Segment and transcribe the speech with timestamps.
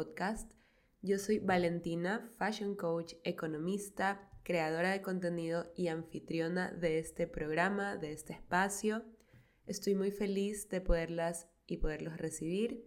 [0.00, 0.50] podcast.
[1.02, 8.12] Yo soy Valentina, fashion coach, economista, creadora de contenido y anfitriona de este programa, de
[8.12, 9.04] este espacio.
[9.66, 12.82] Estoy muy feliz de poderlas y poderlos recibir.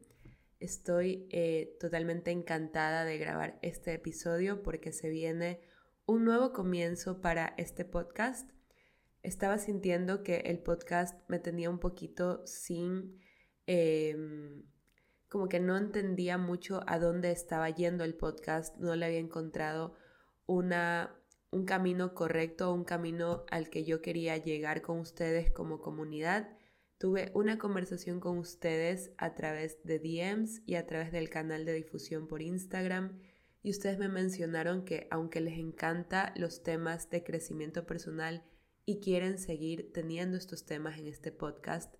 [0.60, 5.62] Estoy eh, totalmente encantada de grabar este episodio porque se viene
[6.08, 8.50] un nuevo comienzo para este podcast.
[9.22, 13.20] Estaba sintiendo que el podcast me tenía un poquito sin...
[13.68, 14.64] Em,
[15.34, 19.96] como que no entendía mucho a dónde estaba yendo el podcast, no le había encontrado
[20.46, 21.20] una,
[21.50, 26.56] un camino correcto, un camino al que yo quería llegar con ustedes como comunidad.
[27.00, 31.74] Tuve una conversación con ustedes a través de DMs y a través del canal de
[31.74, 33.20] difusión por Instagram
[33.64, 38.44] y ustedes me mencionaron que aunque les encanta los temas de crecimiento personal
[38.86, 41.96] y quieren seguir teniendo estos temas en este podcast,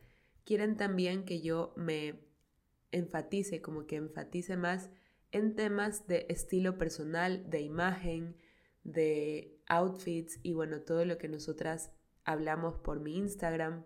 [0.46, 2.32] quieren también que yo me
[2.94, 4.90] enfatice, como que enfatice más
[5.32, 8.38] en temas de estilo personal, de imagen,
[8.84, 11.92] de outfits y bueno, todo lo que nosotras
[12.24, 13.86] hablamos por mi Instagram.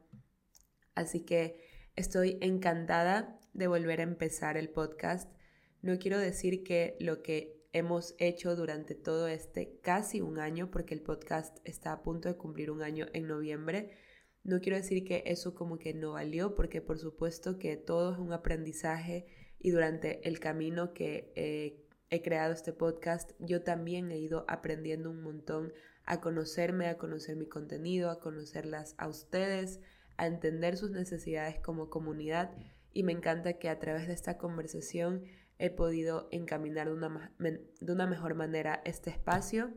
[0.95, 1.63] Así que
[1.95, 5.31] estoy encantada de volver a empezar el podcast.
[5.81, 10.93] No quiero decir que lo que hemos hecho durante todo este casi un año, porque
[10.93, 13.91] el podcast está a punto de cumplir un año en noviembre,
[14.47, 18.17] no quiero decir que eso como que no valió, porque por supuesto que todo es
[18.17, 19.25] un aprendizaje
[19.59, 25.11] y durante el camino que eh, he creado este podcast, yo también he ido aprendiendo
[25.11, 25.73] un montón
[26.05, 29.81] a conocerme, a conocer mi contenido, a conocerlas a ustedes,
[30.15, 32.55] a entender sus necesidades como comunidad.
[32.93, 35.25] Y me encanta que a través de esta conversación
[35.59, 39.73] he podido encaminar de una, de una mejor manera este espacio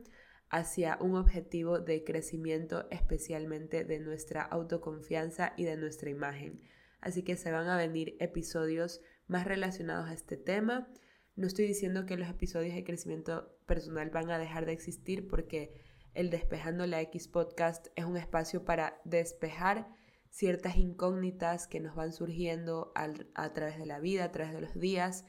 [0.51, 6.61] hacia un objetivo de crecimiento especialmente de nuestra autoconfianza y de nuestra imagen.
[6.99, 10.91] Así que se van a venir episodios más relacionados a este tema.
[11.37, 15.73] No estoy diciendo que los episodios de crecimiento personal van a dejar de existir porque
[16.13, 19.87] el Despejando la X podcast es un espacio para despejar
[20.29, 24.77] ciertas incógnitas que nos van surgiendo a través de la vida, a través de los
[24.77, 25.23] días.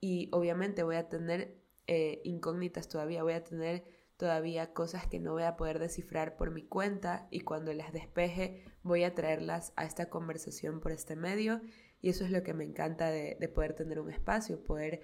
[0.00, 1.56] Y obviamente voy a tener
[1.88, 6.52] eh, incógnitas todavía, voy a tener todavía cosas que no voy a poder descifrar por
[6.52, 11.60] mi cuenta y cuando las despeje voy a traerlas a esta conversación por este medio
[12.00, 15.02] y eso es lo que me encanta de, poder tener un espacio, poder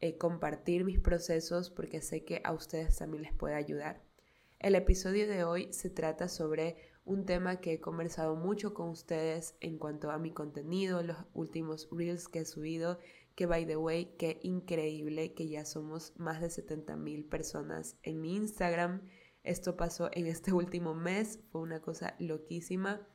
[0.00, 4.02] eh, compartir mis procesos porque sé que a ustedes también les puede ayudar.
[4.58, 9.54] El episodio de hoy se trata sobre un tema que he conversado mucho con ustedes
[9.60, 12.98] en cuanto a mi contenido, los últimos reels que he subido
[13.36, 18.20] que by the way, qué increíble que ya somos más de 70 mil personas en
[18.20, 19.02] mi Instagram.
[19.44, 23.06] Esto pasó en este último mes, fue una cosa loquísima.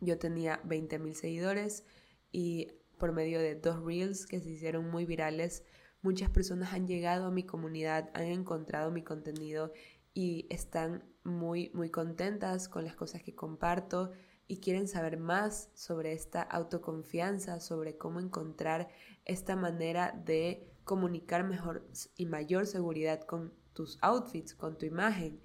[0.00, 1.84] Yo tenía 20 mil seguidores
[2.32, 5.62] y por medio de dos reels que se hicieron muy virales,
[6.02, 9.72] muchas personas han llegado a mi comunidad, han encontrado mi contenido
[10.14, 14.10] y están muy, muy contentas con las cosas que comparto
[14.50, 18.88] y quieren saber más sobre esta autoconfianza, sobre cómo encontrar
[19.24, 25.40] esta manera de comunicar mejor y mayor seguridad con tus outfits, con tu imagen.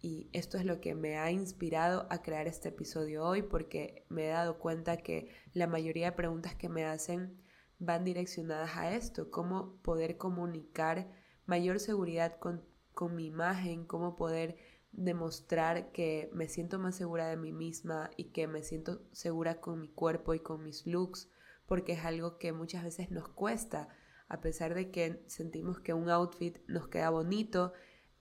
[0.00, 4.26] Y esto es lo que me ha inspirado a crear este episodio hoy porque me
[4.26, 7.42] he dado cuenta que la mayoría de preguntas que me hacen
[7.80, 11.10] van direccionadas a esto, cómo poder comunicar
[11.46, 12.64] mayor seguridad con,
[12.94, 14.56] con mi imagen, cómo poder
[14.96, 19.80] demostrar que me siento más segura de mí misma y que me siento segura con
[19.80, 21.30] mi cuerpo y con mis looks,
[21.66, 23.88] porque es algo que muchas veces nos cuesta,
[24.28, 27.72] a pesar de que sentimos que un outfit nos queda bonito,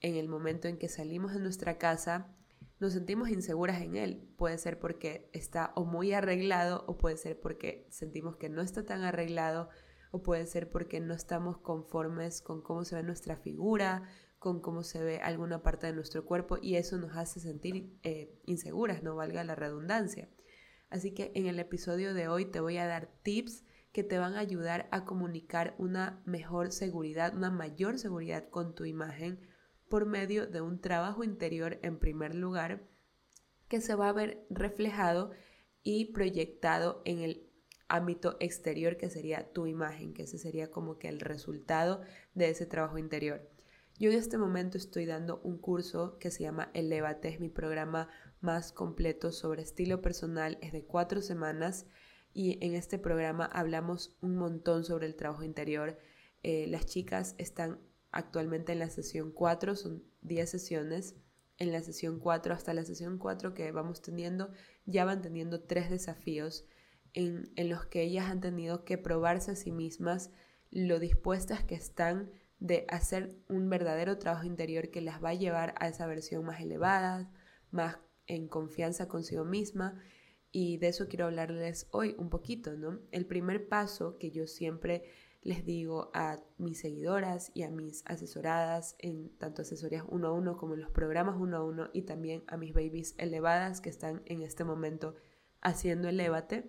[0.01, 2.35] en el momento en que salimos de nuestra casa,
[2.79, 4.29] nos sentimos inseguras en él.
[4.37, 8.85] Puede ser porque está o muy arreglado o puede ser porque sentimos que no está
[8.85, 9.69] tan arreglado
[10.11, 14.03] o puede ser porque no estamos conformes con cómo se ve nuestra figura,
[14.45, 18.39] con cómo se ve alguna parte de nuestro cuerpo y eso nos hace sentir eh,
[18.45, 20.29] inseguras, no valga la redundancia.
[20.91, 24.35] Así que en el episodio de hoy te voy a dar tips que te van
[24.35, 29.39] a ayudar a comunicar una mejor seguridad, una mayor seguridad con tu imagen
[29.89, 32.87] por medio de un trabajo interior en primer lugar
[33.67, 35.31] que se va a ver reflejado
[35.81, 37.49] y proyectado en el
[37.87, 42.03] ámbito exterior que sería tu imagen, que ese sería como que el resultado
[42.35, 43.54] de ese trabajo interior.
[43.97, 48.09] Yo en este momento estoy dando un curso que se llama Elevate, es mi programa
[48.41, 51.85] más completo sobre estilo personal, es de cuatro semanas
[52.33, 55.97] y en este programa hablamos un montón sobre el trabajo interior.
[56.43, 57.79] Eh, las chicas están
[58.11, 61.15] actualmente en la sesión 4, son 10 sesiones.
[61.57, 64.51] En la sesión 4 hasta la sesión 4 que vamos teniendo,
[64.85, 66.67] ya van teniendo tres desafíos
[67.13, 70.31] en, en los que ellas han tenido que probarse a sí mismas
[70.69, 75.75] lo dispuestas que están de hacer un verdadero trabajo interior que las va a llevar
[75.79, 77.31] a esa versión más elevada,
[77.71, 77.97] más
[78.27, 80.01] en confianza consigo misma.
[80.51, 82.99] Y de eso quiero hablarles hoy un poquito, ¿no?
[83.11, 85.03] El primer paso que yo siempre
[85.45, 90.57] les digo a mis seguidoras y a mis asesoradas en tanto asesorías uno a uno
[90.57, 94.23] como en los programas uno a uno y también a mis babies elevadas que están
[94.25, 95.13] en este momento
[95.61, 96.67] haciendo Elevate,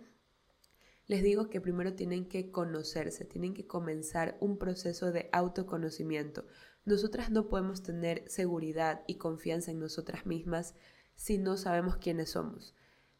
[1.06, 6.46] les digo que primero tienen que conocerse, tienen que comenzar un proceso de autoconocimiento.
[6.84, 10.74] Nosotras no podemos tener seguridad y confianza en nosotras mismas
[11.14, 12.74] si no sabemos quiénes somos.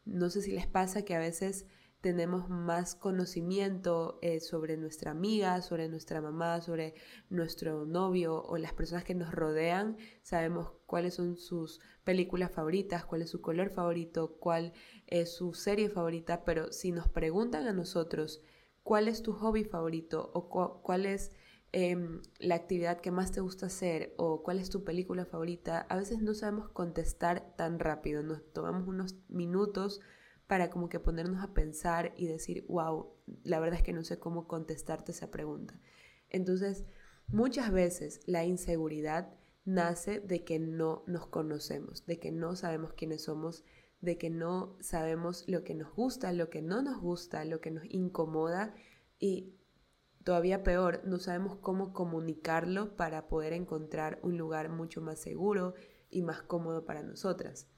[0.05, 1.67] No sé si les pasa que a veces
[2.07, 6.95] tenemos más conocimiento eh, sobre nuestra amiga, sobre nuestra mamá, sobre
[7.31, 9.97] nuestro novio o las personas que nos rodean.
[10.23, 14.73] Sabemos cuáles son sus películas favoritas, cuál es su color favorito, cuál
[15.09, 18.41] es su serie favorita, pero si nos preguntan a nosotros
[18.85, 20.49] cuál es tu hobby favorito o
[20.81, 21.33] cuál es
[21.73, 25.97] em, la actividad que más te gusta hacer o cuál es tu película favorita, a
[25.97, 30.01] veces no sabemos contestar tan rápido, nos tomamos unos minutos
[30.47, 33.13] para como que ponernos a pensar y decir, wow,
[33.43, 35.79] la verdad es que no sé cómo contestarte esa pregunta.
[36.29, 36.85] Entonces,
[37.27, 39.35] muchas veces la inseguridad
[39.65, 43.65] nace de que no nos conocemos, de que no sabemos quiénes somos,
[44.01, 47.73] de que no sabemos lo que nos gusta, lo que no nos gusta, lo que
[47.73, 48.75] nos incomoda
[49.19, 49.57] y
[50.23, 55.75] todavía peor, no sabemos cómo comunicarlo para poder encontrar un lugar mucho más seguro
[56.11, 57.69] y más cómodo para nosotras.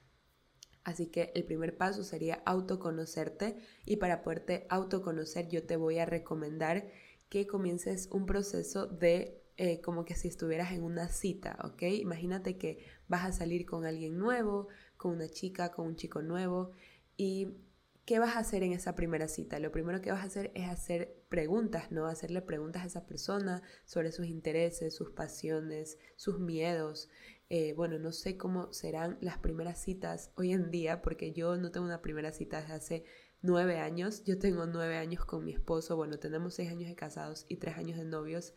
[0.88, 6.06] Así que el primer paso sería autoconocerte y para poderte autoconocer yo te voy a
[6.06, 6.88] recomendar
[7.28, 11.82] que comiences un proceso de eh, como que si estuvieras en una cita, ¿ok?
[11.82, 16.70] Imagínate que vas a salir con alguien nuevo, con una chica, con un chico nuevo
[17.18, 17.58] y
[18.06, 19.58] ¿qué vas a hacer en esa primera cita?
[19.58, 22.06] Lo primero que vas a hacer es hacer preguntas, ¿no?
[22.06, 27.10] Hacerle preguntas a esa persona sobre sus intereses, sus pasiones, sus miedos,
[27.50, 31.70] eh, bueno, no sé cómo serán las primeras citas hoy en día, porque yo no
[31.70, 33.04] tengo una primera cita desde hace
[33.40, 34.22] nueve años.
[34.24, 37.76] Yo tengo nueve años con mi esposo, bueno, tenemos seis años de casados y tres
[37.76, 38.54] años de novios.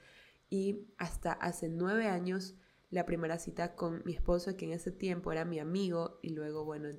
[0.49, 2.55] Y hasta hace nueve años
[2.89, 6.65] la primera cita con mi esposo, que en ese tiempo era mi amigo, y luego,
[6.65, 6.89] bueno,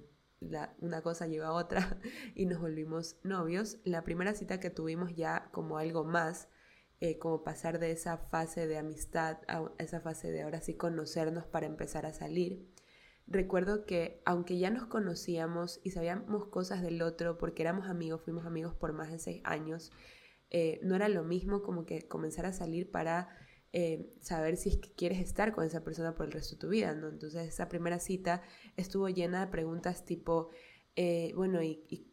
[0.81, 2.01] una cosa lleva a otra
[2.35, 3.79] y nos volvimos novios.
[3.85, 6.49] La primera cita que tuvimos ya como algo más
[7.05, 11.47] eh, como pasar de esa fase de amistad a esa fase de ahora sí conocernos
[11.47, 12.71] para empezar a salir.
[13.27, 18.47] Recuerdo que aunque ya nos conocíamos y sabíamos cosas del otro porque éramos amigos, fuimos
[18.47, 19.91] amigos por más de seis años,
[20.51, 23.37] eh, no era lo mismo como que comenzar a salir para
[23.73, 26.69] eh, saber si es que quieres estar con esa persona por el resto de tu
[26.69, 27.09] vida, ¿no?
[27.09, 28.43] Entonces esa primera cita
[28.77, 30.51] estuvo llena de preguntas tipo,
[31.35, 32.12] bueno, ¿y, y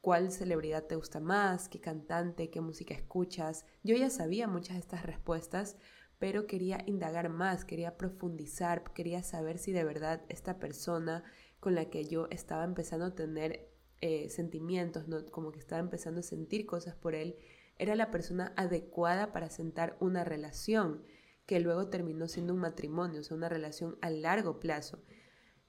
[0.00, 3.66] cuál celebridad te gusta más, qué cantante, qué música escuchas.
[3.82, 5.76] Yo ya sabía muchas de estas respuestas,
[6.18, 11.24] pero quería indagar más, quería profundizar, quería saber si de verdad esta persona
[11.60, 13.70] con la que yo estaba empezando a tener
[14.00, 15.24] eh, sentimientos, ¿no?
[15.26, 17.36] como que estaba empezando a sentir cosas por él,
[17.78, 21.02] era la persona adecuada para sentar una relación
[21.46, 25.02] que luego terminó siendo un matrimonio, o sea, una relación a largo plazo.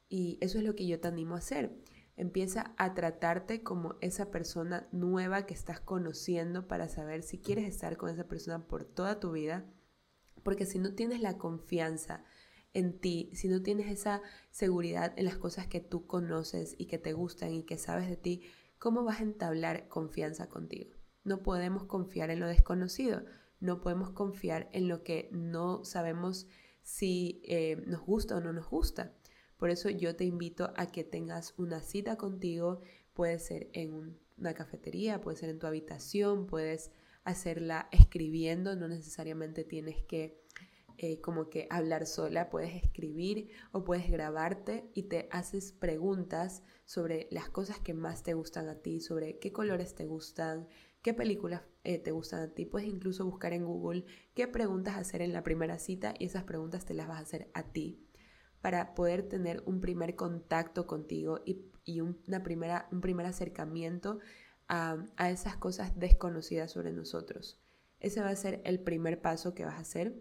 [0.09, 1.71] Y eso es lo que yo te animo a hacer.
[2.21, 7.97] Empieza a tratarte como esa persona nueva que estás conociendo para saber si quieres estar
[7.97, 9.65] con esa persona por toda tu vida.
[10.43, 12.23] Porque si no tienes la confianza
[12.75, 16.99] en ti, si no tienes esa seguridad en las cosas que tú conoces y que
[16.99, 18.43] te gustan y que sabes de ti,
[18.77, 20.91] ¿cómo vas a entablar confianza contigo?
[21.23, 23.25] No podemos confiar en lo desconocido,
[23.59, 26.45] no podemos confiar en lo que no sabemos
[26.83, 29.11] si eh, nos gusta o no nos gusta.
[29.61, 32.81] Por eso yo te invito a que tengas una cita contigo,
[33.13, 36.89] puede ser en una cafetería, puede ser en tu habitación, puedes
[37.23, 40.41] hacerla escribiendo, no necesariamente tienes que
[40.97, 47.27] eh, como que hablar sola, puedes escribir o puedes grabarte y te haces preguntas sobre
[47.29, 50.67] las cosas que más te gustan a ti, sobre qué colores te gustan,
[51.03, 52.65] qué películas eh, te gustan a ti.
[52.65, 56.83] Puedes incluso buscar en Google qué preguntas hacer en la primera cita y esas preguntas
[56.83, 58.07] te las vas a hacer a ti
[58.61, 64.19] para poder tener un primer contacto contigo y, una primera, un primer acercamiento
[64.67, 67.59] a, a esas cosas desconocidas sobre nosotros.
[67.99, 70.15] Ese va a ser el primer paso que vas a hacer.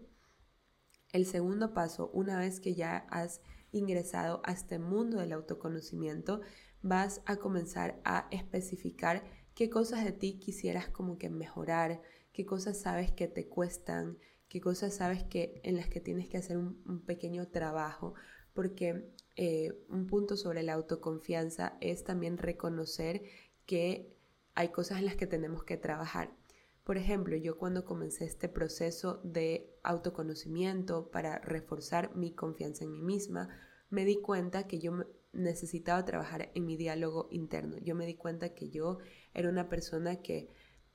[1.13, 6.41] El segundo paso, una vez que ya has ingresado a este mundo del autoconocimiento,
[6.81, 9.23] vas a comenzar a especificar
[9.55, 12.01] qué cosas de ti quisieras como que mejorar,
[12.33, 14.17] qué cosas sabes que te cuestan,
[14.51, 18.15] qué cosas sabes que en las que tienes que hacer un, pequeño trabajo,
[18.53, 23.21] porque eh, un punto sobre la autoconfianza es también reconocer
[23.65, 24.13] que
[24.53, 26.35] hay cosas en las que tenemos que trabajar.
[26.83, 33.01] Por ejemplo, yo cuando comencé este proceso de autoconocimiento para reforzar mi confianza en mí
[33.01, 33.47] misma,
[33.89, 37.77] me di cuenta que yo necesitaba trabajar en mi diálogo interno.
[37.77, 38.97] Yo me di cuenta que yo
[39.33, 40.49] era una persona que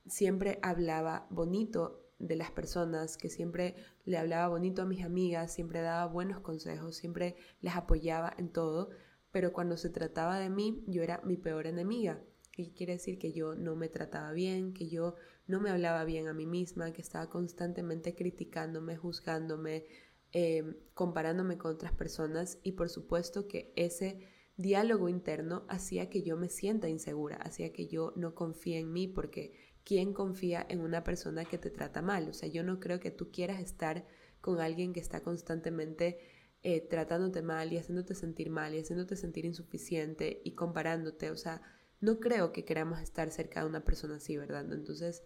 [0.05, 5.81] siempre hablaba bonito de las personas, que siempre le hablaba bonito a mis amigas, siempre
[5.81, 8.89] daba buenos consejos, siempre les apoyaba en todo,
[9.31, 12.23] pero cuando se trataba de mí, yo era mi peor enemiga.
[12.55, 16.27] Y quiere decir que yo no me trataba bien, que yo no me hablaba bien
[16.27, 19.85] a mí misma, que estaba constantemente criticándome, juzgándome,
[20.33, 26.35] eh, comparándome con otras personas y por supuesto que ese diálogo interno hacía que yo
[26.35, 29.53] me sienta insegura, hacía que yo no confíe en mí porque
[29.87, 32.27] ¿quién confía en una persona que te trata mal?
[32.27, 34.05] O sea, yo no creo que tú quieras estar
[34.41, 36.19] con alguien que está constantemente
[36.61, 41.31] eh, tratándote mal y haciéndote sentir mal y haciéndote sentir insuficiente y comparándote.
[41.31, 41.61] O sea,
[42.01, 44.69] no creo que queramos estar cerca de una persona así, ¿verdad?
[44.73, 45.23] Entonces,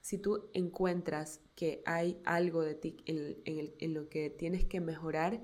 [0.00, 5.42] si tú encuentras que hay algo de ti en, lo que tienes que mejorar,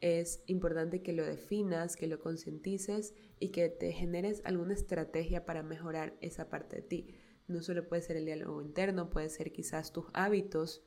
[0.00, 5.62] es importante que lo definas, que lo concientices y que te generes alguna estrategia para
[5.62, 7.14] mejorar esa parte de ti.
[7.48, 10.82] No solo puede ser el diálogo interno, puede ser quizás tus hábitos.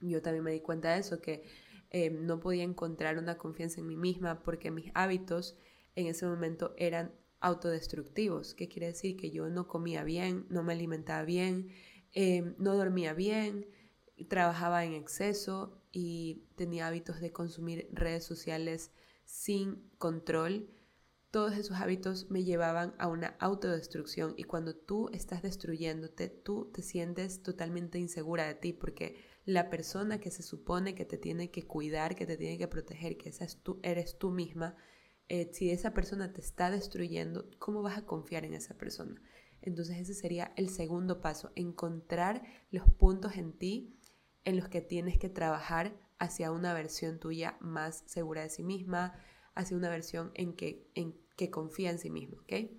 [0.00, 1.44] Yo también me di cuenta de eso, que
[1.90, 5.56] eh, no podía encontrar una confianza en mí misma porque mis hábitos
[5.96, 8.54] en ese momento eran autodestructivos.
[8.54, 9.16] ¿Qué quiere decir?
[9.16, 11.70] Que yo no comía bien, no me alimentaba bien,
[12.12, 13.66] Em, no dormía bien,
[14.28, 18.90] trabajaba en exceso y tenía hábitos de consumir redes sociales
[19.24, 20.68] sin control.
[21.30, 26.82] Todos esos hábitos me llevaban a una autodestrucción y cuando tú estás destruyéndote, tú te
[26.82, 31.62] sientes totalmente insegura de ti porque la persona que se supone que te tiene que
[31.62, 34.76] cuidar, que te tiene que proteger, que esa tú, eres tú misma,
[35.28, 39.22] eh, si esa persona te está destruyendo, ¿cómo vas a confiar en esa persona?
[39.62, 43.96] Entonces ese sería el segundo paso, encontrar los puntos en ti
[44.44, 49.14] en los que tienes que trabajar hacia una versión tuya más segura de sí misma,
[49.54, 52.70] hacia una versión en que, en que confía en sí mismo, ¿ok?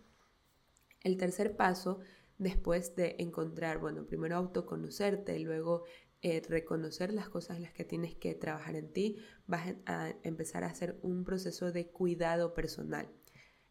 [1.01, 1.99] El tercer paso,
[2.37, 5.83] después de encontrar, bueno, primero autoconocerte, luego
[6.21, 10.63] eh, reconocer las cosas en las que tienes que trabajar en ti, vas a empezar
[10.63, 13.09] a hacer un proceso de cuidado personal.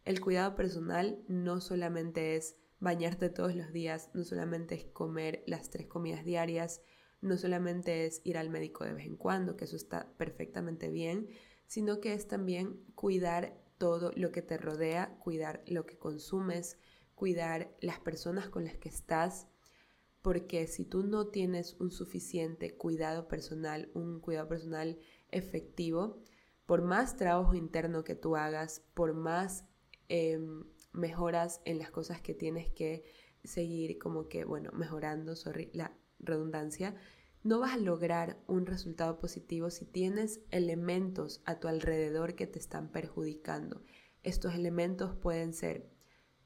[0.05, 5.71] El cuidado personal no solamente es bañarte todos los días, no solamente es comer las
[5.71, 6.83] tres comidas diarias,
[7.21, 11.29] no solamente es ir al médico de vez en cuando, que eso está perfectamente bien,
[11.71, 16.77] sino que es también cuidar todo lo que te rodea, cuidar lo que consumes,
[17.15, 19.47] cuidar las personas con las que estás,
[20.21, 24.99] porque si tú no tienes un suficiente cuidado personal, un cuidado personal
[25.31, 26.21] efectivo,
[26.67, 29.65] por más trabajo interno que tú hagas, por más
[30.09, 33.05] em, mejoras en las cosas que tienes que
[33.45, 36.97] seguir como que, bueno, mejorando, sorry, la redundancia,
[37.43, 42.59] no vas a lograr un resultado positivo si tienes elementos a tu alrededor que te
[42.59, 43.83] están perjudicando.
[44.23, 45.91] Estos elementos pueden ser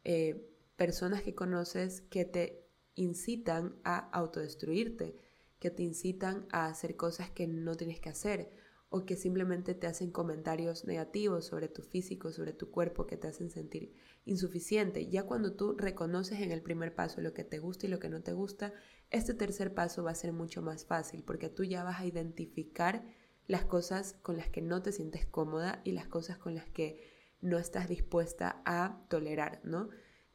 [0.05, 5.17] eh, personas que conoces que te incitan a autodestruirte,
[5.59, 8.53] que te incitan a hacer cosas que no tienes que hacer
[8.97, 13.27] o que simplemente te hacen comentarios negativos sobre tu físico, sobre tu cuerpo, que te
[13.27, 13.93] hacen sentir
[14.25, 15.09] insuficiente.
[15.09, 18.09] Ya cuando tú reconoces en el primer paso lo que te gusta y lo que
[18.09, 18.73] no te gusta,
[19.11, 23.05] este tercer paso va a ser mucho más fácil porque tú ya vas a identificar
[23.49, 27.03] las cosas con las que no te sientes cómoda y las cosas con las que
[27.41, 29.89] no estás dispuesta a tolerar, ¿no?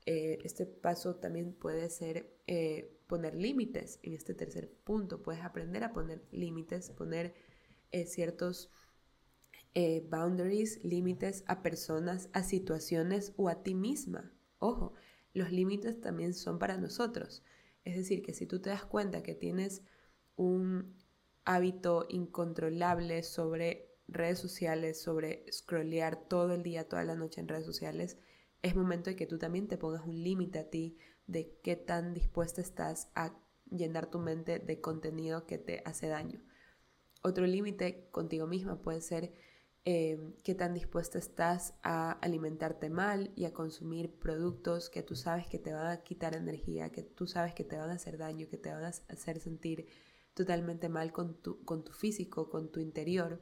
[0.06, 5.24] Eh, este paso también puede ser eh, poner límites en este tercer punto.
[5.24, 7.34] Puedes aprender a poner límites, poner
[7.92, 8.72] eh, ciertos
[9.74, 14.34] eh, boundaries, límites a personas, a situaciones o a ti misma.
[14.58, 14.94] Ojo,
[15.34, 17.44] los límites también son para nosotros.
[17.84, 19.84] Es decir, que si tú te das cuenta que tienes
[20.36, 20.96] un
[21.46, 27.66] hábito incontrolable sobre redes sociales, sobre scrollear todo el día, toda la noche en redes
[27.66, 28.18] sociales,
[28.62, 32.14] es momento de que tú también te pongas un límite a ti de qué tan
[32.14, 33.38] dispuesta estás a
[33.70, 36.42] llenar tu mente de contenido que te hace daño.
[37.22, 39.34] Otro límite contigo misma puede ser
[39.86, 45.48] eh, qué tan dispuesta estás a alimentarte mal y a consumir productos que tú sabes
[45.48, 48.48] que te van a quitar energía, que tú sabes que te van a hacer daño,
[48.50, 49.88] que te van a hacer sentir
[50.34, 53.42] totalmente mal con tu, con tu físico, con tu interior.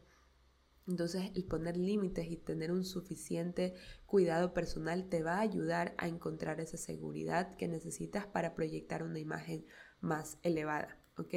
[0.87, 6.07] Entonces el poner límites y tener un suficiente cuidado personal te va a ayudar a
[6.07, 9.65] encontrar esa seguridad que necesitas para proyectar una imagen
[9.99, 11.33] más elevada, ¿ok?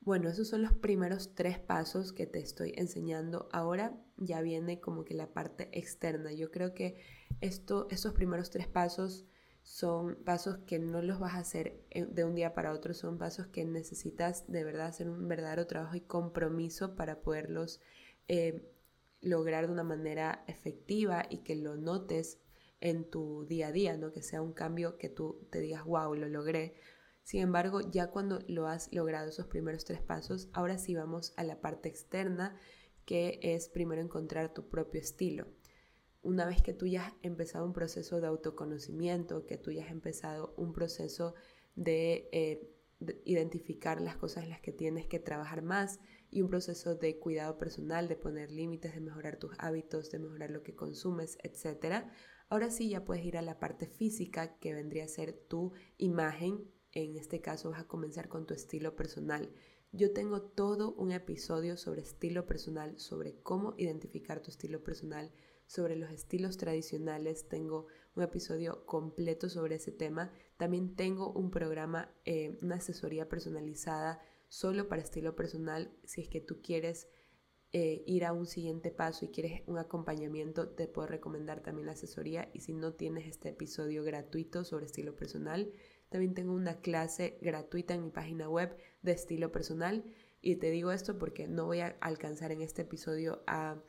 [0.00, 3.48] Bueno, esos son los primeros tres pasos que te estoy enseñando.
[3.52, 6.32] Ahora ya viene como que la parte externa.
[6.32, 6.96] Yo creo que
[7.40, 9.26] esto, estos primeros tres pasos
[9.62, 13.46] son pasos que no los vas a hacer de un día para otro, son pasos
[13.48, 17.80] que necesitas de verdad hacer un verdadero trabajo y compromiso para poderlos
[18.26, 18.72] eh,
[19.20, 22.38] lograr de una manera efectiva y que lo notes
[22.80, 24.12] en tu día a día, ¿no?
[24.12, 26.74] Que sea un cambio que tú te digas, wow, lo logré.
[27.22, 31.44] Sin embargo, ya cuando lo has logrado esos primeros tres pasos, ahora sí vamos a
[31.44, 32.56] la parte externa,
[33.04, 35.46] que es primero encontrar tu propio estilo.
[36.22, 39.90] Una vez que tú ya has empezado un proceso de autoconocimiento, que tú ya has
[39.90, 41.34] empezado un proceso
[41.76, 45.98] de, eh, de identificar las cosas en las que tienes que trabajar más
[46.30, 50.50] y un proceso de cuidado personal, de poner límites, de mejorar tus hábitos, de mejorar
[50.50, 52.04] lo que consumes, etc.
[52.48, 56.70] Ahora sí ya puedes ir a la parte física que vendría a ser tu imagen.
[56.92, 59.52] En este caso vas a comenzar con tu estilo personal.
[59.92, 65.32] Yo tengo todo un episodio sobre estilo personal, sobre cómo identificar tu estilo personal,
[65.66, 67.48] sobre los estilos tradicionales.
[67.48, 70.32] Tengo un episodio completo sobre ese tema.
[70.56, 75.92] También tengo un programa, eh, una asesoría personalizada solo para estilo personal.
[76.04, 77.08] Si es que tú quieres
[77.72, 81.92] eh, ir a un siguiente paso y quieres un acompañamiento, te puedo recomendar también la
[81.92, 82.50] asesoría.
[82.52, 85.72] Y si no tienes este episodio gratuito sobre estilo personal,
[86.10, 90.04] también tengo una clase gratuita en mi página web de estilo personal.
[90.42, 93.82] Y te digo esto porque no voy a alcanzar en este episodio a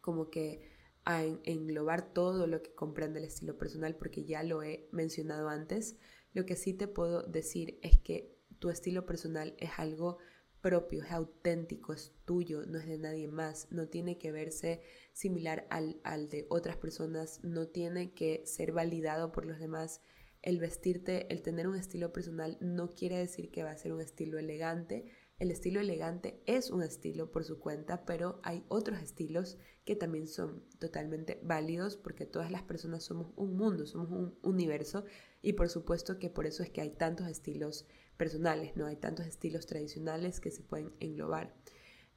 [0.00, 0.70] como que
[1.04, 5.96] a englobar todo lo que comprende el estilo personal porque ya lo he mencionado antes.
[6.32, 10.18] Lo que sí te puedo decir es que tu estilo personal es algo
[10.60, 14.80] propio, es auténtico, es tuyo, no es de nadie más, no tiene que verse
[15.12, 20.00] similar al, al de otras personas, no tiene que ser validado por los demás.
[20.42, 24.00] El vestirte, el tener un estilo personal no quiere decir que va a ser un
[24.00, 25.04] estilo elegante.
[25.38, 30.26] El estilo elegante es un estilo por su cuenta, pero hay otros estilos que también
[30.26, 35.04] son totalmente válidos porque todas las personas somos un mundo, somos un universo
[35.42, 39.26] y por supuesto que por eso es que hay tantos estilos personales, no hay tantos
[39.26, 41.54] estilos tradicionales que se pueden englobar.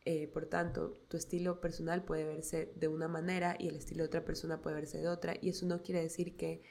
[0.07, 4.07] Eh, por tanto, tu estilo personal puede verse de una manera y el estilo de
[4.07, 6.61] otra persona puede verse de otra y eso no quiere decir que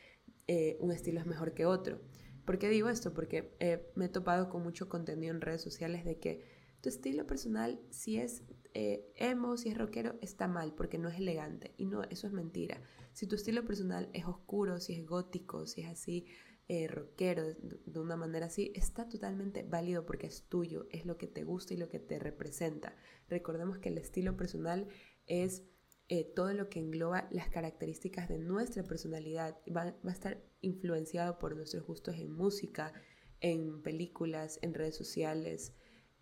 [0.46, 2.00] eh, un estilo es mejor que otro.
[2.44, 3.14] ¿Por qué digo esto?
[3.14, 6.44] Porque eh, me he topado con mucho contenido en redes sociales de que
[6.80, 8.42] tu estilo personal, si es
[8.74, 11.74] emo, si es rockero, está mal porque no es elegante.
[11.78, 12.82] Y no, eso es mentira.
[13.12, 16.26] Si tu estilo personal es oscuro, si es gótico, si es así,
[16.66, 21.26] eh, rockero de, una manera así, está totalmente válido porque es tuyo, es lo que
[21.26, 22.96] te gusta y lo que te representa.
[23.28, 24.88] Recordemos que el estilo personal
[25.26, 25.62] es
[26.08, 29.56] eh, todo lo que engloba las características de nuestra personalidad.
[29.74, 32.92] Va, a estar influenciado por nuestros gustos en música,
[33.40, 35.72] en películas, en redes sociales,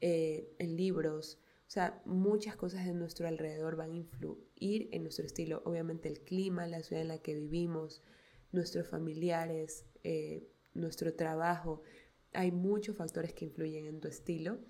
[0.00, 1.40] eh, en libros.
[1.66, 5.62] O sea, muchas cosas de nuestro alrededor van a influir en nuestro estilo.
[5.64, 8.02] Obviamente el clima, la ciudad en la que vivimos,
[8.52, 11.82] nuestros familiares, eh, nuestro trabajo.
[12.34, 14.60] Hay muchos factores que influyen en tu estilo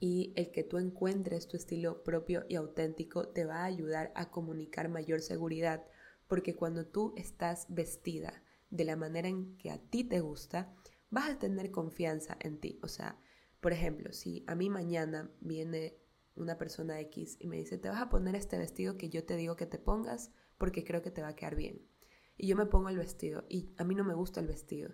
[0.00, 4.30] y el que tú encuentres tu estilo propio y auténtico te va a ayudar a
[4.30, 5.84] comunicar mayor seguridad,
[6.26, 10.74] porque cuando tú estás vestida de la manera en que a ti te gusta,
[11.10, 12.78] vas a tener confianza en ti.
[12.82, 13.18] O sea,
[13.60, 15.96] por ejemplo, si a mí mañana viene
[16.34, 19.36] una persona X y me dice, te vas a poner este vestido que yo te
[19.36, 21.86] digo que te pongas porque creo que te va a quedar bien
[22.36, 24.90] y yo me pongo el vestido y a mí no me gusta el vestido,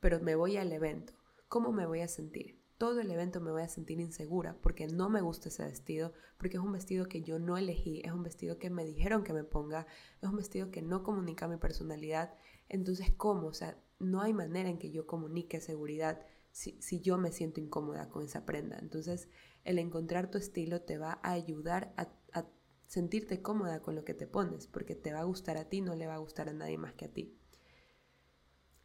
[0.00, 1.14] pero me voy al evento.
[1.48, 2.57] ¿Cómo me voy a sentir?
[2.78, 6.56] Todo el evento me voy a sentir insegura porque no me gusta ese vestido, porque
[6.56, 9.44] es un vestido que yo no elegí, es un vestido que me dijeron que me
[9.44, 9.86] ponga,
[10.22, 12.34] es un vestido que no comunica mi personalidad.
[12.68, 13.48] Entonces, ¿cómo?
[13.48, 18.08] O sea, no hay manera en que yo comunique seguridad si, yo me siento incómoda
[18.08, 18.78] con esa prenda.
[18.78, 19.28] Entonces,
[19.64, 22.08] el encontrar tu estilo te va a ayudar a
[22.88, 25.94] sentirte cómoda con lo que te pones, porque te va a gustar a ti, no
[25.94, 27.38] le va a gustar a nadie más que a ti.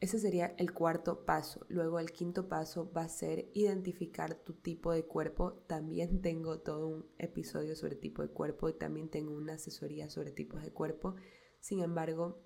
[0.03, 1.65] Ese sería el cuarto paso.
[1.69, 5.63] Luego el quinto paso va a ser identificar tu tipo de cuerpo.
[5.65, 10.31] También tengo todo un episodio sobre tipo de cuerpo y también tengo una asesoría sobre
[10.31, 11.15] tipos de cuerpo.
[11.61, 12.43] Sin embargo,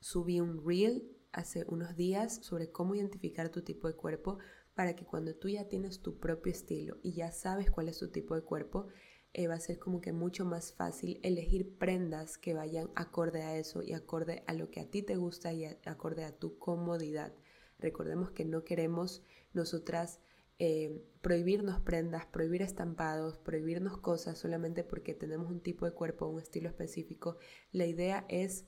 [0.00, 4.38] subí un reel hace unos días sobre cómo identificar tu tipo de cuerpo
[4.74, 8.10] para que cuando tú ya tienes tu propio estilo y ya sabes cuál es tu
[8.10, 8.86] tipo de cuerpo,
[9.34, 13.56] eh, va a ser como que mucho más fácil elegir prendas que vayan acorde a
[13.56, 17.34] eso y acorde a lo que a ti te gusta y acorde a tu comodidad.
[17.78, 20.20] Recordemos que no queremos nosotras
[20.58, 26.40] eh, prohibirnos prendas, prohibir estampados, prohibirnos cosas solamente porque tenemos un tipo de cuerpo, un
[26.40, 27.36] estilo específico.
[27.70, 28.64] La idea es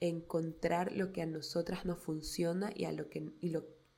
[0.00, 3.32] encontrar lo que a nosotras nos funciona y, a lo que,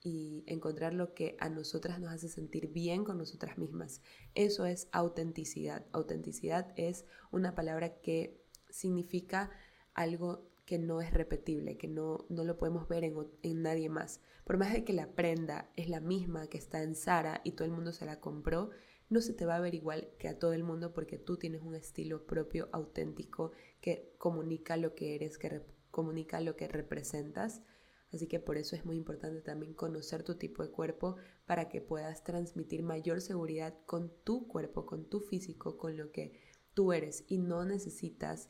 [0.07, 4.03] y encontrar lo que a nosotras nos hace sentir bien con nosotras mismas.
[4.37, 5.85] Eso es autenticidad.
[5.91, 8.41] Autenticidad es una palabra que
[8.71, 9.51] significa
[9.95, 14.21] algo que no es repetible, que no, no lo podemos ver en, en, nadie más.
[14.45, 17.65] Por más de que la prenda es la misma que está en Sara y todo
[17.65, 18.71] el mundo se la compró,
[19.09, 21.63] no se te va a ver igual que a todo el mundo porque tú tienes
[21.63, 27.63] un estilo propio, auténtico, que comunica lo que eres, que comunica lo que representas.
[28.13, 31.81] Así que por eso es muy importante también conocer tu tipo de cuerpo para que
[31.81, 36.41] puedas transmitir mayor seguridad con tu cuerpo, con tu físico, con lo que
[36.73, 38.49] tú eres y no necesitas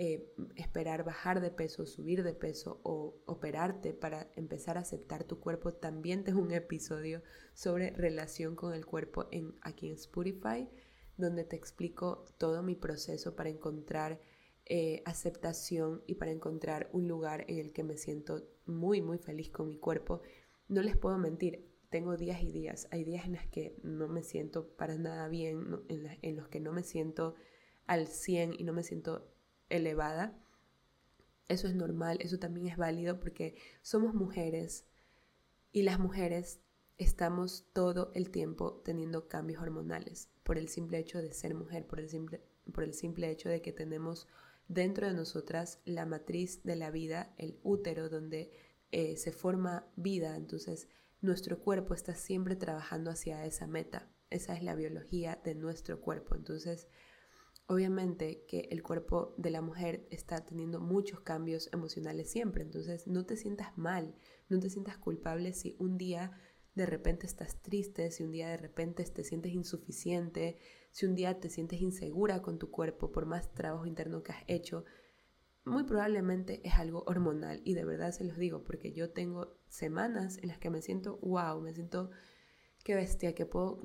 [0.00, 5.40] eh, esperar bajar de peso, subir de peso o operarte para empezar a aceptar tu
[5.40, 5.74] cuerpo.
[5.74, 7.20] También tengo un episodio
[7.52, 10.68] sobre relación con el cuerpo en, aquí en Spotify,
[11.16, 14.20] donde te explico todo mi proceso para encontrar
[14.68, 19.50] eh, aceptación y para encontrar un lugar en el que me siento muy, muy feliz
[19.50, 20.20] con mi cuerpo.
[20.68, 22.86] No les puedo mentir, tengo días y días.
[22.90, 26.60] Hay días en los que no me siento para nada bien, en, en los que
[26.60, 27.34] no me siento
[27.86, 29.26] al 100 y no me siento
[29.70, 30.38] elevada.
[31.48, 34.84] Eso es normal, eso también es válido porque somos mujeres
[35.72, 36.60] y las mujeres
[36.98, 42.00] estamos todo el tiempo teniendo cambios hormonales por el simple hecho de ser mujer, por
[42.00, 44.26] el simple, por el simple hecho de que tenemos
[44.68, 48.50] dentro de nosotras la matriz de la vida, el útero donde
[48.92, 50.36] eh, se forma vida.
[50.36, 50.88] Entonces
[51.20, 54.10] nuestro cuerpo está siempre trabajando hacia esa meta.
[54.30, 56.36] Esa es la biología de nuestro cuerpo.
[56.36, 56.88] Entonces
[57.70, 63.26] Obviamente que el cuerpo de la mujer está teniendo muchos cambios emocionales siempre, entonces no
[63.26, 64.14] te sientas mal,
[64.48, 66.32] no te sientas culpable si un día
[66.78, 70.56] de repente estás triste, si un día de repente te sientes insuficiente,
[70.90, 74.44] si un día te sientes insegura con tu cuerpo por más trabajo interno que has
[74.46, 74.84] hecho,
[75.66, 80.38] muy probablemente es algo hormonal y de verdad se los digo porque yo tengo semanas
[80.38, 82.10] en las que me siento wow, me siento
[82.84, 83.82] qué bestia, que puedo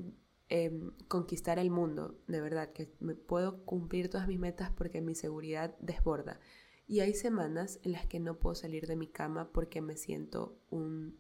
[0.56, 5.15] Em, conquistar el mundo, de verdad, que me puedo cumplir todas mis metas porque mi
[5.15, 6.39] seguridad desborda.
[6.86, 10.60] Y hay semanas en las que no puedo salir de mi cama porque me siento
[10.69, 11.17] un,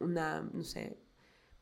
[0.00, 0.98] una, no sé,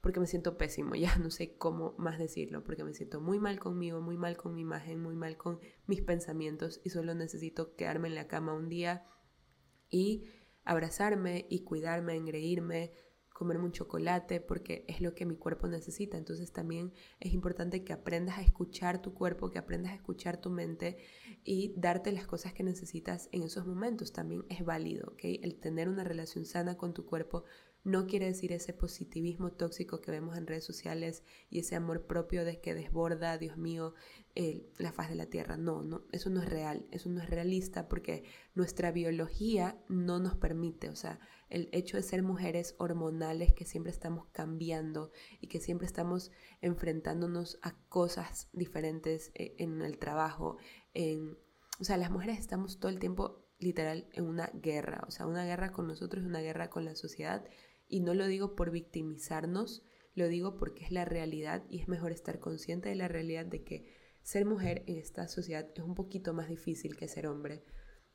[0.00, 3.58] porque me siento pésimo, ya no sé cómo más decirlo, porque me siento muy mal
[3.58, 8.08] conmigo, muy mal con mi imagen, muy mal con mis pensamientos y solo necesito quedarme
[8.08, 9.04] en la cama un día
[9.88, 10.24] y
[10.64, 12.92] abrazarme y cuidarme, engreírme,
[13.36, 16.16] comerme un chocolate porque es lo que mi cuerpo necesita.
[16.16, 20.50] Entonces también es importante que aprendas a escuchar tu cuerpo, que aprendas a escuchar tu
[20.50, 20.96] mente
[21.44, 24.12] y darte las cosas que necesitas en esos momentos.
[24.12, 25.20] También es válido, ¿ok?
[25.22, 27.44] El tener una relación sana con tu cuerpo
[27.86, 32.44] no quiere decir ese positivismo tóxico que vemos en redes sociales y ese amor propio
[32.44, 33.94] de que desborda, Dios mío,
[34.76, 35.56] la faz de la tierra.
[35.56, 38.24] No, no, eso no es real, eso no es realista porque
[38.56, 43.92] nuestra biología no nos permite, o sea, el hecho de ser mujeres hormonales que siempre
[43.92, 50.56] estamos cambiando y que siempre estamos enfrentándonos a cosas diferentes eh, en el trabajo,
[50.92, 51.38] en,
[51.78, 55.44] o sea, las mujeres estamos todo el tiempo literal en una guerra, o sea, una
[55.44, 57.44] guerra con nosotros, una guerra con la sociedad
[57.88, 62.10] y no lo digo por victimizarnos, lo digo porque es la realidad y es mejor
[62.10, 63.84] estar consciente de la realidad de que
[64.22, 67.62] ser mujer en esta sociedad es un poquito más difícil que ser hombre.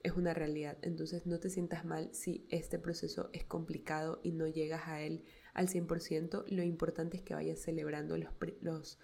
[0.04, 0.78] Es una realidad.
[0.82, 5.24] Entonces no te sientas mal si este proceso es complicado y no llegas a él
[5.54, 6.46] al 100%.
[6.48, 8.32] Lo importante es que vayas celebrando los,
[8.62, 9.00] los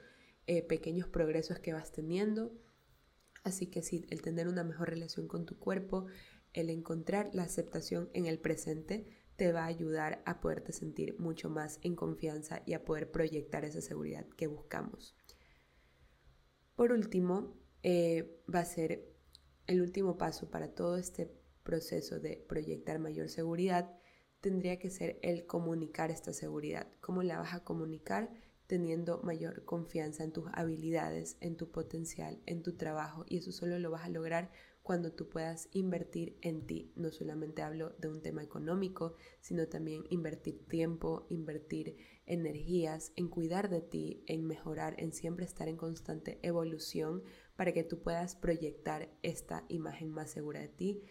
[0.48, 2.52] eh, pequeños progresos que vas teniendo.
[3.44, 6.08] Así que sí, el tener una mejor relación con tu cuerpo,
[6.54, 11.50] el encontrar la aceptación en el presente, te va a ayudar a poderte sentir mucho
[11.50, 15.16] más en confianza y a poder proyectar esa seguridad que buscamos.
[16.76, 19.16] Por último, eh, va a ser
[19.68, 21.32] el último paso para todo este
[21.64, 23.96] proceso de proyectar mayor seguridad,
[24.42, 26.88] tendría que ser el comunicar esta seguridad.
[27.02, 28.32] ¿Cómo la vas a comunicar?
[28.66, 33.80] Teniendo mayor confianza en tus habilidades, en tu potencial, en tu trabajo y eso solo
[33.80, 34.52] lo vas a lograr
[34.88, 36.94] cuando tú puedas invertir en ti.
[36.96, 43.70] No solamente hablo de un tema económico, sino también invertir tiempo, invertir energías, en cuidar
[43.70, 47.22] de ti, en mejorar, en siempre estar en constante evolución
[47.58, 51.04] para que tú puedas proyectar esta imagen más segura de ti.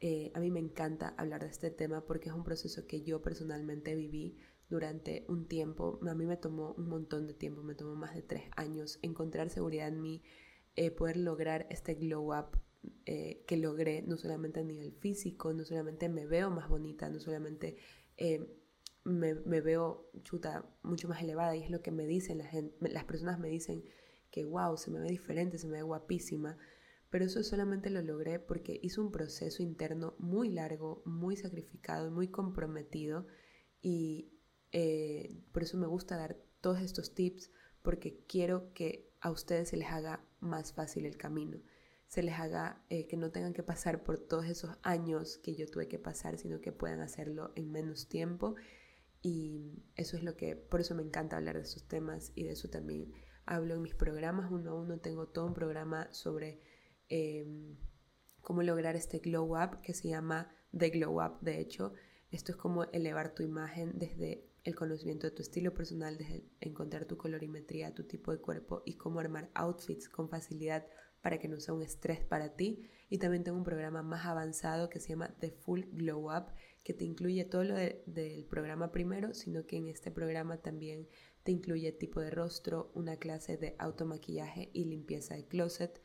[0.00, 3.22] Eh, a mí me encanta hablar de este tema porque es un proceso que yo
[3.22, 4.38] personalmente viví
[4.68, 6.00] durante un tiempo.
[6.04, 9.50] A mí me tomó un montón de tiempo, me tomó más de tres años encontrar
[9.50, 10.20] seguridad en mí,
[10.74, 12.58] eh, poder lograr este glow up
[13.04, 17.20] eh, que logré, no solamente a nivel físico, no solamente me veo más bonita, no
[17.20, 17.76] solamente
[18.16, 18.46] eh,
[19.04, 22.48] me, veo chuta mucho más elevada y es lo que me dicen la
[22.80, 23.84] las personas me dicen
[24.30, 26.56] que wow, se me ve diferente, se me ve guapísima,
[27.10, 32.28] pero eso solamente lo logré porque hice un proceso interno muy largo, muy sacrificado, muy
[32.28, 33.26] comprometido
[33.82, 34.32] y
[34.72, 37.50] eh, por eso me gusta dar todos estos tips
[37.82, 41.60] porque quiero que a ustedes se les haga más fácil el camino
[42.10, 45.68] se les haga, eh, que no tengan que pasar por todos esos años que yo
[45.68, 48.56] tuve que pasar, sino que puedan hacerlo en menos tiempo.
[49.22, 52.50] Y eso es lo que, por eso me encanta hablar de esos temas y de
[52.50, 53.12] eso también
[53.46, 54.98] hablo en mis programas uno a uno.
[54.98, 56.60] Tengo todo un programa sobre
[57.08, 57.76] em,
[58.40, 61.92] cómo lograr este glow up que se llama The Glow Up, de hecho.
[62.32, 67.04] Esto es como elevar tu imagen desde el conocimiento de tu estilo personal, desde encontrar
[67.04, 70.84] tu colorimetría, tu tipo de cuerpo y cómo armar outfits con facilidad
[71.20, 72.82] para que no sea un estrés para ti.
[73.08, 76.52] Y también tengo un programa más avanzado que se llama The Full Glow Up,
[76.84, 81.08] que te incluye todo lo del programa primero, sino que en este programa también
[81.42, 86.00] te incluye tipo de rostro, una clase de automaquillaje y limpieza de closet.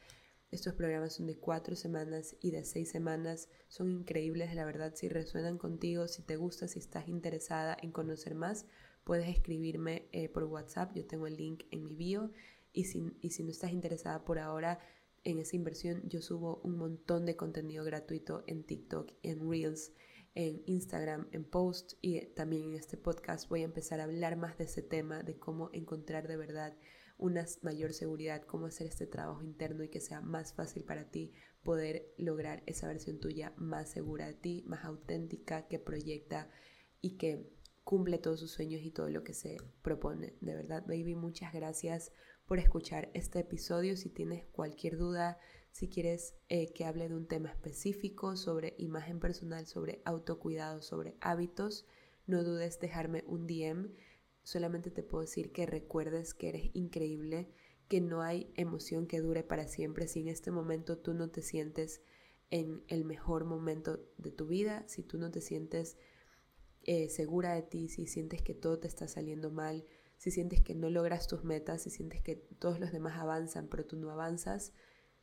[0.51, 3.49] Estos programas son de cuatro semanas y de seis semanas.
[3.67, 8.35] Son increíbles, la verdad, si resuenan contigo, si te gusta, si estás interesada en conocer
[8.35, 8.65] más,
[9.03, 10.93] puedes escribirme eh, por WhatsApp.
[10.95, 12.31] Yo tengo el link en mi bio.
[12.71, 14.79] Y si, y si no estás interesada por ahora
[15.25, 19.91] en esa inversión, yo subo un montón de contenido gratuito en TikTok, en Reels,
[20.35, 24.57] en Instagram, en post y también en este podcast voy a empezar a hablar más
[24.57, 26.77] de ese tema, de cómo encontrar de verdad
[27.17, 31.33] una mayor seguridad, cómo hacer este trabajo interno y que sea más fácil para ti
[31.63, 36.51] poder lograr esa versión tuya más segura de ti, más auténtica, que proyecta
[37.01, 37.49] y que
[37.83, 40.35] cumple todos sus sueños y todo lo que se propone.
[40.41, 42.11] De verdad, baby, muchas gracias
[42.45, 43.97] por escuchar este episodio.
[43.97, 45.39] Si tienes cualquier duda,
[45.71, 51.15] si quieres eh, que hable de un tema específico sobre imagen personal, sobre autocuidado, sobre
[51.21, 51.85] hábitos,
[52.27, 53.89] no dudes dejarme un DM.
[54.43, 57.49] Solamente te puedo decir que recuerdes que eres increíble,
[57.87, 60.07] que no hay emoción que dure para siempre.
[60.07, 62.01] Si en este momento tú no te sientes
[62.51, 65.97] en el mejor momento de tu vida, si tú no te sientes
[66.83, 69.85] eh, segura de ti, si sientes que todo te está saliendo mal,
[70.17, 73.85] si sientes que no logras tus metas, si sientes que todos los demás avanzan pero
[73.85, 74.73] tú no avanzas,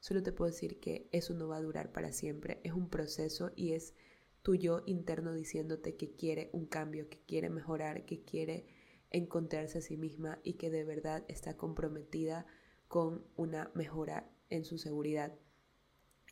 [0.00, 2.60] solo te puedo decir que eso no va a durar para siempre.
[2.64, 3.94] Es un proceso y es
[4.42, 8.66] tu yo interno diciéndote que quiere un cambio, que quiere mejorar, que quiere
[9.10, 12.46] encontrarse a sí misma y que de verdad está comprometida
[12.88, 15.34] con una mejora en su seguridad.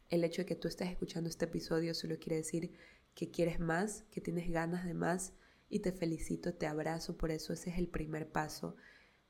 [0.08, 2.72] El hecho de que tú estés escuchando este episodio solo quiere decir
[3.14, 5.34] que quieres más, que tienes ganas de más
[5.70, 8.76] y te felicito, te abrazo por eso, ese es el primer paso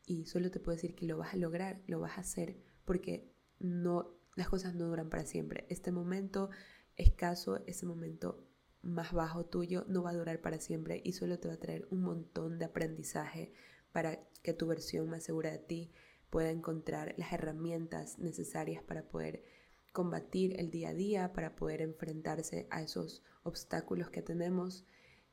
[0.06, 3.30] y solo te puedo decir que lo vas a lograr, lo vas a hacer porque
[3.60, 5.66] no las cosas no duran para siempre.
[5.68, 6.50] Este momento
[6.96, 8.46] escaso, ese momento
[8.82, 11.86] más bajo tuyo no va a durar para siempre y solo te va a traer
[11.90, 13.52] un montón de aprendizaje
[13.92, 15.92] para que tu versión más segura de ti
[16.30, 19.44] pueda encontrar las herramientas necesarias para poder
[19.92, 24.86] combatir el día a día, para poder enfrentarse a esos obstáculos que tenemos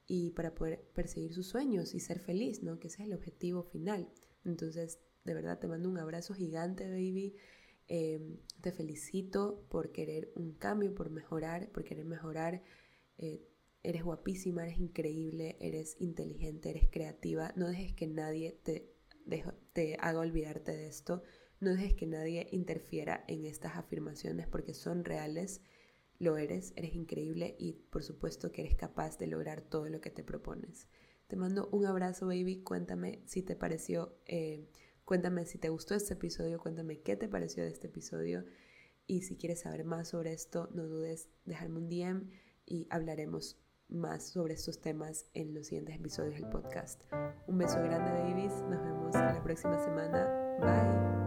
[0.07, 2.79] y para poder perseguir sus sueños y ser feliz, ¿no?
[2.79, 4.09] Que ese es el objetivo final.
[4.45, 7.35] Entonces, de verdad te mando un abrazo gigante, baby.
[7.89, 12.63] Em, te felicito por querer un cambio, por mejorar, por querer mejorar.
[13.17, 13.45] Eh,
[13.83, 17.53] eres guapísima, eres increíble, eres inteligente, eres creativa.
[17.57, 18.93] No dejes que nadie te,
[19.73, 21.21] te haga olvidarte de esto.
[21.59, 25.61] No dejes que nadie interfiera en estas afirmaciones porque son reales
[26.19, 30.09] lo eres, eres increíble y por supuesto que eres capaz de lograr todo lo que
[30.09, 30.87] te propones.
[31.27, 32.63] Te mando un abrazo, baby.
[32.63, 34.67] Cuéntame si te pareció, eh,
[35.05, 38.45] cuéntame si te gustó este episodio, cuéntame qué te pareció de este episodio.
[39.05, 42.29] Y si quieres saber más sobre esto, no dudes dejarme un DM
[42.65, 47.01] y hablaremos más sobre estos temas en los siguientes episodios del podcast.
[47.47, 48.53] Un beso grande, babies.
[48.69, 50.27] Nos vemos la próxima semana.
[50.59, 51.26] Bye.